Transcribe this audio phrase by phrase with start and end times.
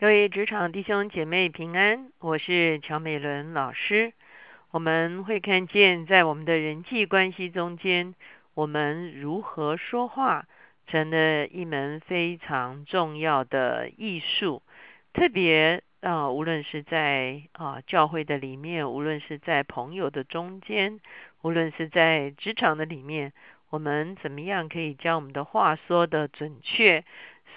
[0.00, 4.12] 各位职场弟兄姐妹平安，我是乔美伦老师。
[4.70, 8.14] 我们会看见，在我们的人际关系中间，
[8.54, 10.46] 我们如何说话，
[10.86, 14.62] 成了一门非常重要的艺术。
[15.12, 21.00] 特别啊，无论是在啊教会的里面，无论是在朋友的中间，
[21.42, 23.32] 无论是在职场的里面，
[23.68, 27.04] 我们怎么样可以将我们的话说的准确？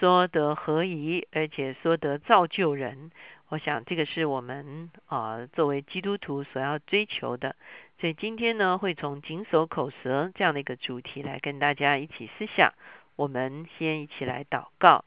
[0.02, 3.12] 说得合宜，而且说得造就人，
[3.50, 7.55] 我想这个是我们啊作为基督徒所要追求的。
[8.00, 12.73] 所以今天呢，会从谨守口舌这样的一个主题来跟大家一起思想。
[13.16, 15.06] 我们先一起来祷告，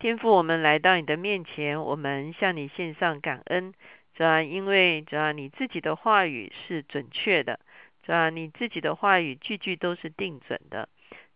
[0.00, 3.72] 天父，我们来到你的面前，我们向你献上感恩，
[4.16, 7.60] 主要因为主要你自己的话语是准确的，
[8.02, 10.88] 主要你自己的话语句句都是定准的。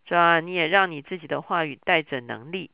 [0.05, 2.71] 主啊，你也让你自己的话语带着能力。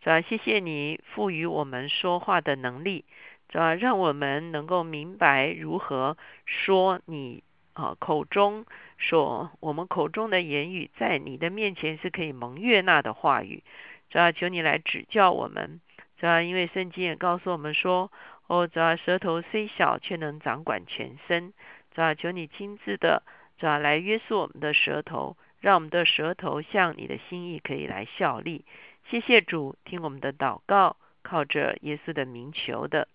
[0.00, 3.04] 主啊，谢谢你赋予我们说话的能力。
[3.48, 7.42] 主啊，让我们能够明白如何说你
[7.74, 8.66] 啊口中
[8.96, 13.62] 说我们口中的言语，在你的面前是可以蒙悦纳的话语。
[14.10, 15.80] 主啊，求你来指教我们。
[16.18, 18.10] 主啊，因为圣经也告诉我们说，
[18.48, 21.52] 哦，主啊，舌头虽小，却能掌管全身。
[21.94, 23.22] 主啊，求你亲自的
[23.58, 25.36] 主啊来约束我们的舌头。
[25.62, 28.64] 让我们的舌头向你的心意可以来效力。
[29.08, 33.06] 谢谢主，听我们的祷告，靠着耶稣的名求的，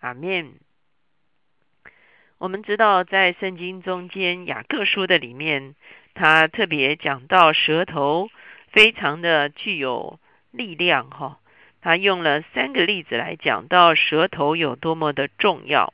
[0.00, 0.54] 阿门。
[2.38, 5.74] 我们知道，在圣经中间雅各书的里面，
[6.14, 8.30] 他特别讲到舌头
[8.68, 10.18] 非常的具有
[10.50, 11.38] 力量哈。
[11.82, 15.92] 他用了三个例子来讲到舌头有多么的重要。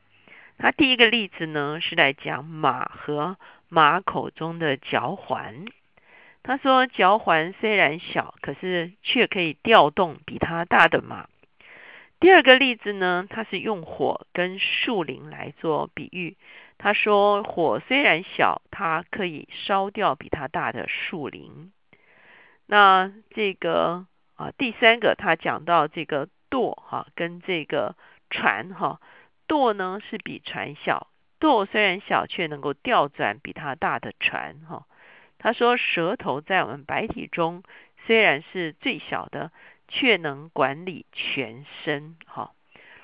[0.56, 3.36] 他第一个例子呢，是来讲马和
[3.68, 5.66] 马口中的嚼环。
[6.46, 11.28] 他说：“脚环虽然小，可是却可以调动比它大的马。”
[12.20, 16.36] 第二个例子呢，他是用火跟树林来做比喻。
[16.78, 21.72] 他说：“火虽然小，它可以烧掉比它大的树林。”
[22.66, 27.96] 那这个啊，第三个他讲到这个舵哈，跟这个
[28.30, 29.00] 船哈，
[29.48, 31.08] 舵呢是比船小，
[31.40, 34.86] 舵虽然小，却能够调转比它大的船哈。
[35.38, 37.62] 他说：“舌头在我们白体中
[38.06, 39.52] 虽然是最小的，
[39.86, 42.52] 却能管理全身。”哈，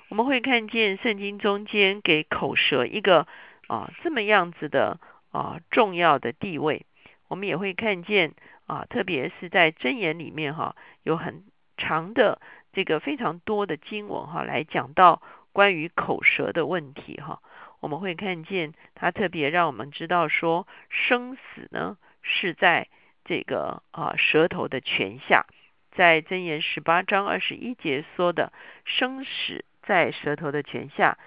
[0.08, 3.26] 我们会看见圣经中间给口舌一个
[3.68, 4.98] 啊这么样子的
[5.30, 6.86] 啊重要的地位。
[7.28, 8.34] 我们也会看见
[8.66, 11.44] 啊，特别是在箴言里面哈，有很
[11.76, 12.40] 长的
[12.72, 15.22] 这个非常多的经文哈，来讲到
[15.52, 17.40] 关于口舌的问题哈。
[17.80, 21.96] 我们会看见他特别让我们知道说生死呢。
[22.22, 22.88] 是在
[23.24, 25.46] 这个啊舌头的泉下，
[25.92, 28.52] 在箴言十八章二十一节说的
[28.84, 31.18] 生死在舌头的泉下，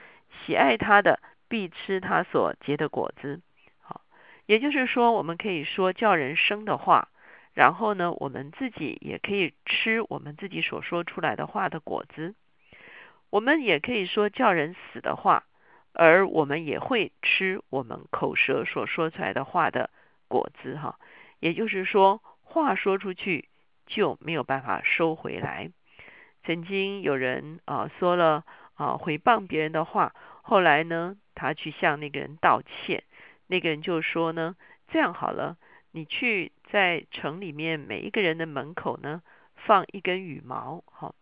[0.46, 3.42] 喜爱他的必吃他所结的果子。
[3.82, 4.02] 好，
[4.46, 7.10] 也就是说，我们可以说叫人生的话，
[7.54, 12.36] 然后呢，我们自己也可以吃我们自己所说出来的话的果子。
[13.30, 15.44] 我们也可以说叫人死的话，
[15.94, 19.90] 而我们也会吃我们口舌所说出来的话的。
[20.28, 21.00] 果子哈，
[21.40, 23.50] 也就是说，话说出去
[23.86, 25.72] 就没有办法收回来。
[26.44, 28.44] 曾经有人啊说了
[28.75, 33.03] 啊回谤别人的话，后来呢，他去向那个人道歉，
[33.47, 34.56] 那个人就说呢，
[34.88, 35.58] 这样好了，
[35.91, 39.22] 你去在城里面每一个人的门口呢
[39.56, 41.16] 放一根羽毛，好，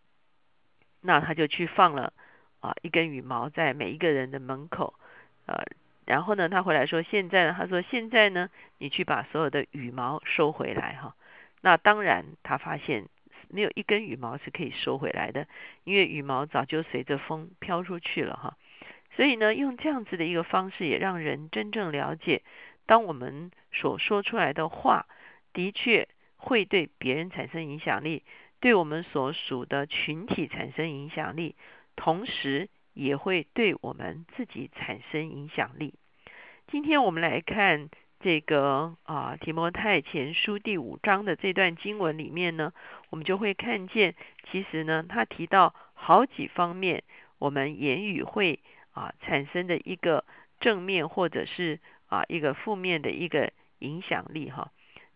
[1.02, 2.13] 那他就去放了
[2.59, 4.94] 啊一根羽毛在每一个人的门口，
[5.46, 5.63] 呃。
[6.06, 11.16] 然后呢，他回来说：“现在呢，他说现在呢，你去把所有的羽毛收回来哈。
[11.62, 13.08] 那当然，他发现
[13.47, 15.47] 没有一根羽毛是可以收回来的，
[15.86, 18.58] 因为羽毛早就随着风飘出去了哈。
[19.16, 22.42] 所以呢，用这样子的一个方式，也让人真正了解，
[22.86, 25.06] 当我们所说出来的话，
[25.53, 28.24] 的确会对别人产生影响力，
[28.59, 31.56] 对我们所属的群体产生影响力，
[31.95, 35.94] 同时。”也会对我们自己产生影响力。
[36.68, 42.72] 今天我们来看这个啊提摩太前书第五章的这段经文里面呢，
[43.10, 44.16] 我们就会看见，
[44.50, 47.04] 其实呢，他提到好几方面，
[47.38, 48.60] 我们言语会
[48.94, 50.24] 啊产生的一个
[50.60, 54.72] 正面或者是啊一个负面的一个影响力哈。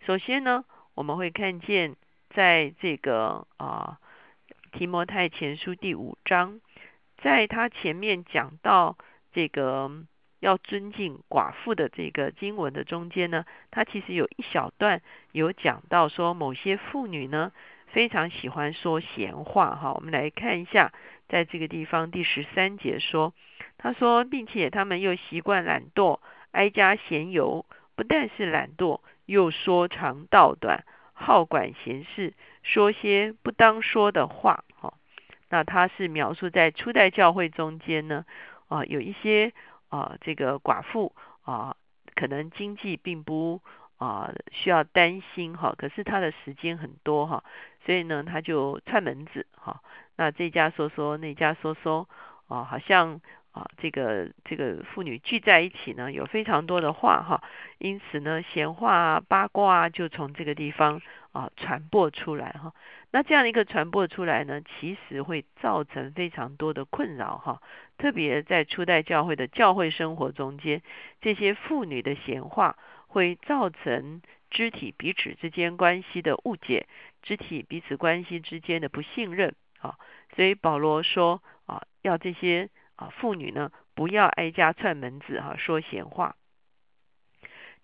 [0.05, 0.65] 首先呢，
[0.95, 1.95] 我们会看见
[2.29, 3.99] 在这个啊
[4.73, 6.59] 提摩太前书第五章。
[7.17, 8.97] 在他前面讲到
[9.33, 9.91] 这个
[10.39, 17.51] 要尊敬寡妇的这个经文的中间呢，他其实有一小段有讲到说，某些妇女呢，
[17.87, 19.93] 非常喜欢说闲话哈。
[19.93, 20.93] 我们来看一下，
[21.27, 23.33] 在这个地方第十三节说，
[23.77, 26.19] 他说，并且他们又习惯懒惰，
[26.51, 27.65] 哀家闲游，
[27.95, 34.93] 不但是懒惰，又说长道短，好管闲事，说些不当说的话哈。
[35.49, 38.25] 那他是描述在初代教会中间呢，
[38.67, 39.53] 啊，有一些
[39.89, 41.13] 啊，这个寡妇
[41.43, 41.75] 啊，
[42.15, 43.61] 可能经济并不
[43.97, 47.43] 啊需要担心哈，可是他的时间很多哈，
[47.85, 49.81] 所以呢，他就串门子哈，
[50.15, 52.09] 那这家说说，那家说说，
[52.47, 53.21] 啊，好像
[53.57, 57.41] 啊，这个这个妇女聚在一起呢，有非常多的话哈，
[57.79, 61.01] 因此呢，闲话啊八卦啊就从这个地方
[61.31, 62.71] 啊传播出来哈。
[63.09, 67.59] 那这样一个传播出来呢，其实会造成非常多的困扰哈。
[67.97, 70.83] 特别在初代教会的教会生活中间，
[71.19, 72.77] 这些妇女的闲话
[73.07, 74.21] 会造成
[74.51, 76.85] 肢体彼此之间关系的误解，
[77.23, 79.95] 肢体彼此关系之间的不信任啊。
[80.35, 86.35] 所以保罗说啊，要这些啊妇女呢，不要挨家串门子哈，说闲话。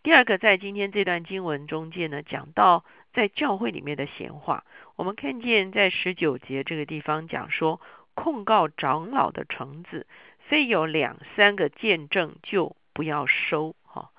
[0.04, 2.83] 第二个，在今天这段经文中间呢，讲到
[3.13, 4.65] 在教会里面的闲话。
[4.98, 7.80] 我们看见在十九节这个地方讲说，
[8.13, 10.06] 控告长老的橙子，
[10.39, 13.75] 非有两三个见证就不要收。
[13.83, 14.12] 哈，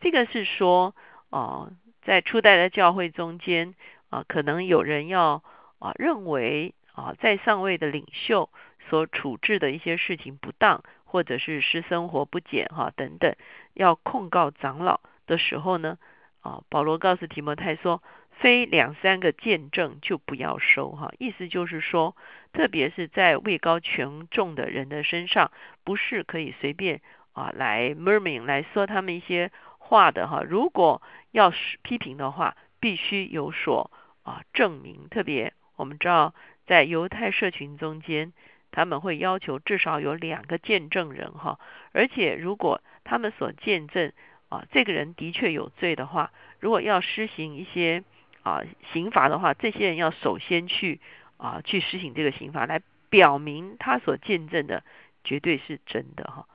[0.00, 0.96] 这个是说，
[1.28, 1.70] 哦，
[2.02, 3.74] 在初代的教会中间
[4.08, 5.42] 啊，可能有人要
[5.78, 8.48] 啊认为啊，在上位的领袖
[8.88, 13.34] 所处置的一些事情不当，或者是私生活不检哈等等，
[13.74, 15.98] 要控告长老的时候呢，
[16.40, 18.02] 啊，保罗告诉提摩太说。
[18.38, 22.14] 非两三个见证就不要收哈，意思就是说，
[22.52, 25.50] 特别是在位高权重的人的身上，
[25.84, 27.00] 不是可以随便
[27.32, 30.42] 啊来 murmuring 来说他们一些话的哈。
[30.42, 31.00] 如果
[31.30, 33.90] 要是批评的话，必须有所
[34.22, 35.08] 啊证明。
[35.08, 36.34] 特别我们知道，
[36.66, 38.34] 在犹太社群中间，
[38.70, 41.58] 他们会要求至少有两个见证人哈，
[41.92, 44.12] 而且如果他们所见证
[44.48, 48.04] 啊这个人的确有罪的话，如果要施行一些。
[48.46, 51.00] 啊，刑罚的话，这些人要首先去
[51.36, 52.80] 啊，去实行这个刑罚，来
[53.10, 54.84] 表明他所见证的
[55.24, 56.46] 绝对是真的哈。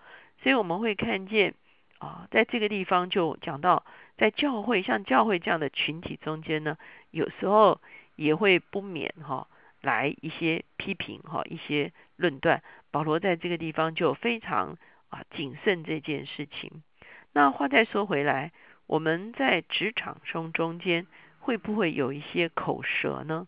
[0.41, 1.53] 所以我们会看见
[1.97, 3.83] 啊，在这个地方就讲到，
[4.17, 6.77] 在教会像教会这样的群体中间呢，
[7.09, 7.81] 有时候
[8.15, 9.49] 也会不免哈
[9.81, 12.63] 来一些批评哈，一些论断。
[12.91, 14.77] 保罗在这个地方就非常
[15.09, 16.83] 啊谨慎这件事情。
[17.33, 18.51] 那话再说回来，
[18.87, 21.07] 我们在职场中中间。
[21.43, 23.47] 会不会有一些口舌呢？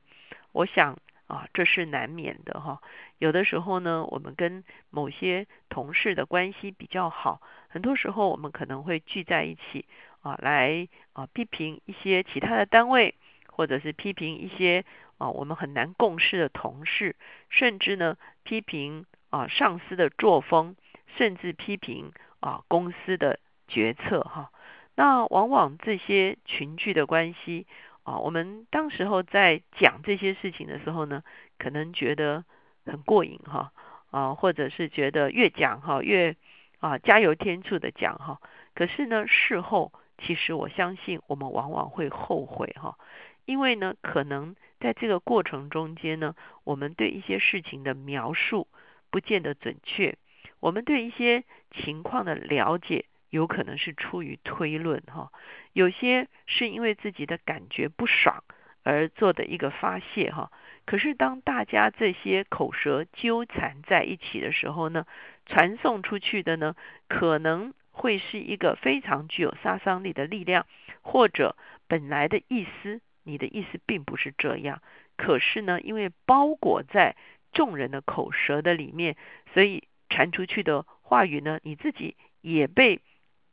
[0.52, 0.98] 我想
[1.28, 2.82] 啊，这是难免的哈。
[3.20, 9.86] 有的时候呢，我们跟某些同事的关系比较好，很多时候我们可能会聚在一起
[10.24, 13.14] 啊，来啊批评一些其他的单位，
[13.56, 14.84] 或者是批评一些
[15.18, 17.16] 啊我们很难共事的同事，
[17.50, 20.76] 甚至呢批评啊上司的作风，
[21.18, 24.52] 甚至批评啊公司的决策哈。
[24.96, 27.66] 那往往这些群聚的关系
[28.04, 31.24] 啊，我们当时候在讲这些事情的时候呢，
[31.58, 32.44] 可能觉得
[32.86, 33.72] 很过瘾哈
[34.12, 36.36] 啊，或者是觉得越讲哈越
[36.80, 38.40] 啊加油添醋的讲哈。
[38.76, 42.98] 可是呢，事后其实我相信我们往往会后悔哈，
[43.46, 48.68] 因为呢，可能在这个过程中间呢，我们对一些事情的描述
[49.10, 50.18] 不见得准确，
[50.60, 53.06] 我们对一些情况的了解。
[53.30, 55.32] 有可能是出于推论哈，
[55.72, 58.44] 有些是因为自己的感觉不爽
[58.84, 60.52] 而做的一个发泄哈。
[60.86, 65.08] 可是当大家这些口舌纠缠在一起的时候呢，
[65.48, 66.76] 传送出去的呢，
[67.08, 70.68] 可能会是一个非常具有杀伤力的力量，
[71.02, 71.56] 或者
[71.88, 74.82] 本来的意思，你的意思并不是这样，
[75.18, 77.16] 可是呢，因为包裹在
[77.52, 79.16] 众人的口舌的里面，
[79.54, 83.02] 所以传出去的话语呢，你自己也被。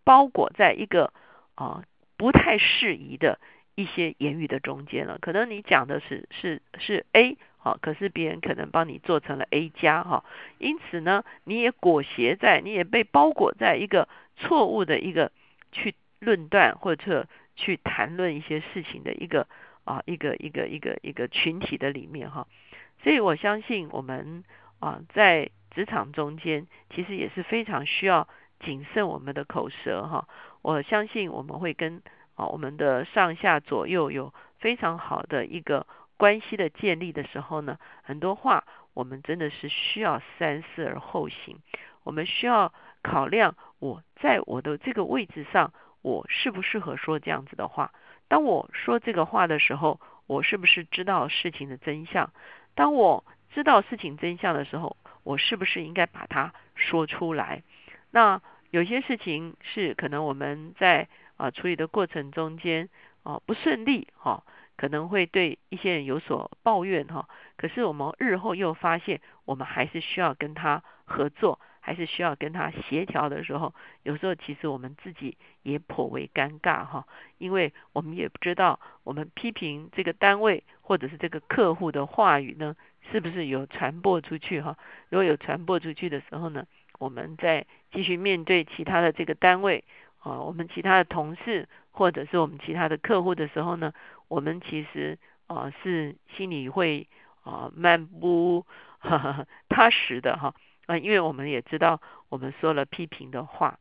[0.03, 1.12] 包裹在一个
[1.55, 1.85] 啊
[2.17, 3.39] 不太适宜的
[3.77, 5.19] 一些言语的中间了。
[5.21, 10.25] 可能你讲的是是是 A 好，可是别人可能帮你做成了 A 加哈。
[10.59, 15.31] 因此呢，你也裹挟在，你也被包裹在一个错误的一个
[15.71, 17.29] 去论断或者
[17.61, 19.47] 去谈论一些事情的一个
[19.85, 22.47] 啊一个一个一个一个群体的里面哈。
[23.02, 24.43] 所以我相信我们
[24.79, 28.26] 啊在职场中间其实也是非常需要。
[28.62, 30.29] 谨慎我们的口舌哈，
[30.61, 32.02] 我相信我们会跟
[32.35, 35.87] 啊我们的上下左右有非常好的一个
[36.19, 41.57] 关系的建立的时候呢，很多话我们真的是需要三思而后行。
[42.02, 47.92] 我们需要考量我在我的这个位置上，我适不适合说这样子的话。
[48.28, 52.33] 当我说这个话的时候，我是不是知道事情的真相？
[52.75, 57.62] 当我知道事情真相的时候，我是不是应该把它说出来？
[58.11, 58.40] 那
[58.71, 62.88] 有些事情是可能我们在啊处理的过程中间
[63.25, 64.45] 啊不顺利哈，
[64.76, 67.28] 可能会对一些人有所抱怨哈。
[67.57, 71.59] 可是我们日后又发现，我们还是需要跟他合作。
[71.91, 77.05] 还是需要跟他协调的时候，有时候其实我们自己也颇为尴尬哈，
[77.39, 82.77] 因为我们也不知道我们批评这个单位或者是这个客户的话语呢，
[83.11, 84.79] 是不是有传播出去哈？
[85.09, 86.65] 如果有传播出去的时候呢，
[87.01, 89.83] 我们在继续面对其他的这个单位
[90.21, 93.93] 啊，我们其他的同事或者是我们其他的客户的时候呢，
[94.29, 95.19] 我们其实
[95.49, 97.09] 啊是心里会
[97.43, 98.65] 啊蛮不
[99.69, 100.55] 踏实的哈。
[100.91, 103.79] 啊，因为我们也知道，我们说了批评的话，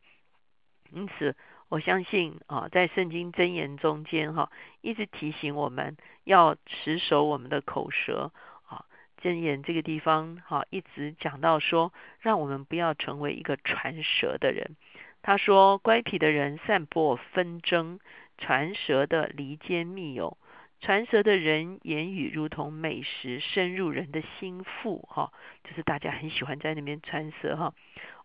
[0.92, 1.34] 因此
[1.68, 8.30] 我相信啊，在圣经箴言中间哈，一直提醒我们要持守我们的口舌
[8.68, 8.84] 啊。
[9.20, 14.76] 箴言这个地方哈，一直讲到说，让我们不要成为一个传舌的人。
[15.20, 17.98] 他说，乖僻的人散播纷争，
[18.38, 20.38] 传舌的离间密友。
[20.80, 25.30] 传舌的人言语如同美食，深入人的心腹，哈，
[25.62, 27.74] 就是大家很喜欢在那边传舌，哈，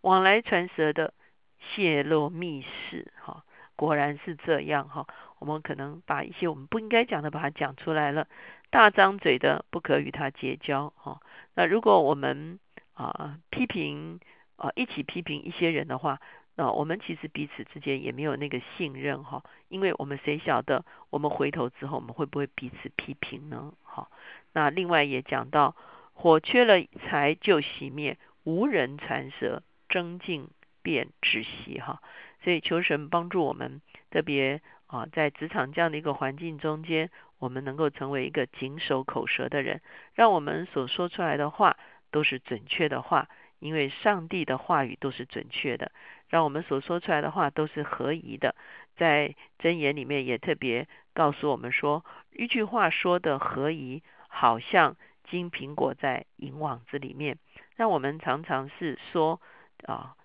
[0.02, 1.14] 往来传舌的
[1.60, 3.44] 泄露密事，哈，
[3.76, 5.06] 果然是这样，哈，
[5.40, 8.28] 我们可能把一些我们不应该讲的，把它讲出来了，
[8.70, 11.20] 大张嘴的不可与他结交，哈，
[11.56, 12.60] 那如果我们
[12.94, 14.22] 啊批评
[14.56, 16.20] 啊一起批评一些人的话。
[16.58, 23.74] 那我们其实彼此之间也没有那个信任哈，因为我们谁晓得我们回头之后我们会不会彼此批评呢？
[23.84, 24.10] 好，
[24.54, 25.76] 那另外也讲到
[26.14, 30.50] 火缺了柴就熄灭，无人传舌，争竞
[30.82, 32.02] 便窒息哈。
[32.42, 39.82] 所以求神帮助我们，特别啊在职场这样的一个环境中间，我们能够成为一个谨守口舌的人，
[40.14, 41.76] 让我们所说出来的话
[42.12, 43.28] 都是准确的话，
[43.60, 45.92] 因为上帝的话语都是准确的。
[46.30, 48.56] 让我们所说出来的话都是合宜的，
[48.96, 54.98] 在箴言里面也特别告诉我们说，一句话说的合宜，好像
[55.30, 57.38] 金苹果在银网子里面。
[57.76, 59.42] 让我们常常是说
[59.86, 60.16] 啊，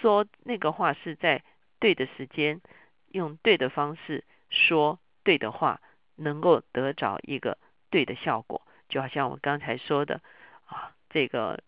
[0.00, 1.42] 说那个话是在
[1.78, 2.60] 对的时间，
[3.08, 5.80] 用对的方式说对的话，
[6.16, 7.58] 能够得着一个
[7.90, 8.62] 对的效果。
[8.88, 10.20] 就好像我刚才说的
[10.66, 11.62] 啊，这个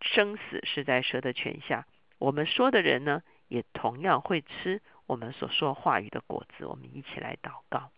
[0.00, 1.86] 生死是在蛇的泉下。
[2.22, 6.64] 我们说的人呢，也同样会吃我们所说话语的果子。
[6.64, 7.90] 我们一起来祷告，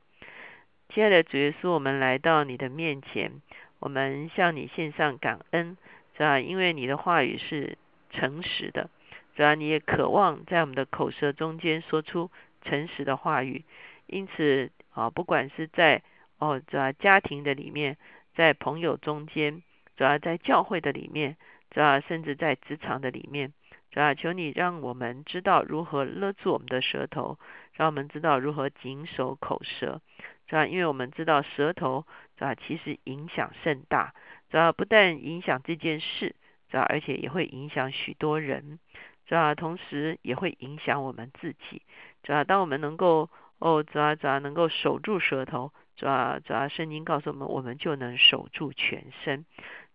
[0.88, 3.42] 亲爱的主耶稣，我们来到你的面前，
[3.80, 5.76] 我们向你献上感恩，
[6.16, 6.40] 是吧？
[6.40, 7.76] 因为你的话语是
[8.12, 8.88] 诚实的，
[9.36, 9.54] 主要？
[9.54, 12.30] 你也渴望在我们的口舌中间说出
[12.62, 13.62] 诚实的话语。
[14.06, 16.02] 因此啊，不管是在
[16.38, 17.98] 哦，主要家庭的里面，
[18.34, 19.62] 在朋友中间，
[19.98, 21.36] 主要在教会的里面，
[21.70, 23.52] 主要甚至在职场的里面。
[23.94, 27.38] 主啊，求你让我们知道如何勒住我们的舌头，
[27.74, 30.00] 让我们知道如何谨守口舌。
[30.48, 32.04] 主啊，因为我们知道舌头，
[32.36, 34.12] 主啊，其实影响甚大。
[34.50, 36.34] 主啊，不但影响这件事，
[36.68, 38.80] 主啊，而且也会影响许多人。
[39.26, 41.82] 主啊，同时也会影响我们自己。
[42.24, 49.46] 主啊，当我们能够哦，主啊，主啊，能够守住舌头，主啊，主啊，圣经告诉我们，我们就能守住全身。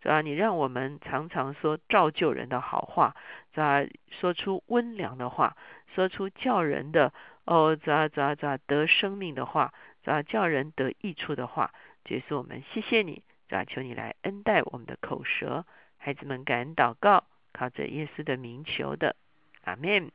[0.02, 3.16] 主啊，你让我们常常说造就人的好话，
[3.54, 5.58] 主啊，说出温良的话，
[5.94, 7.12] 说出叫人的
[7.46, 11.74] 哦，主啊，主啊，主啊，得生命的话，主啊，叫人得益处的话，
[12.06, 15.66] 这是我们谢谢你，主啊，求你来恩待我们的口舌，
[15.98, 19.18] 孩子们感恩祷告，靠着耶稣的名求的，
[19.66, 20.12] 阿门。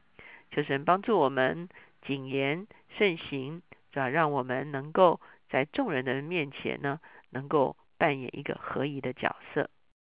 [0.51, 1.69] 求神帮助我们
[2.07, 3.61] 谨言慎行，
[3.93, 7.77] 主啊，让我们能够在众人的面前呢，能够。
[7.99, 9.71] 扮演一个合宜的角色。